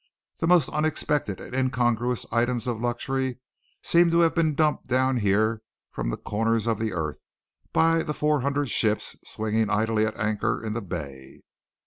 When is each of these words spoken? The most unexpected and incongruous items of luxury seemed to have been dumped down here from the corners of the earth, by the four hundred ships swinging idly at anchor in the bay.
The 0.39 0.47
most 0.47 0.67
unexpected 0.69 1.39
and 1.39 1.53
incongruous 1.53 2.25
items 2.31 2.65
of 2.65 2.81
luxury 2.81 3.37
seemed 3.83 4.09
to 4.13 4.21
have 4.21 4.33
been 4.33 4.55
dumped 4.55 4.87
down 4.87 5.17
here 5.17 5.61
from 5.91 6.09
the 6.09 6.17
corners 6.17 6.65
of 6.65 6.79
the 6.79 6.91
earth, 6.91 7.21
by 7.71 8.01
the 8.01 8.15
four 8.15 8.41
hundred 8.41 8.71
ships 8.71 9.15
swinging 9.23 9.69
idly 9.69 10.07
at 10.07 10.17
anchor 10.17 10.59
in 10.65 10.73
the 10.73 10.81
bay. 10.81 11.43